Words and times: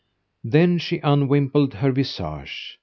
Then 0.43 0.79
she 0.79 0.97
unwimpled 1.03 1.75
her 1.75 1.91
visage. 1.91 2.79